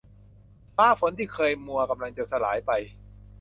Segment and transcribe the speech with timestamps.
[0.75, 2.71] ฟ้าฝนที่เคยมัวกำลังจะสลายไป